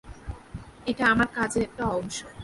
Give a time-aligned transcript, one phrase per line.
[0.85, 2.17] এটা আমার কাজের একটা অংশ।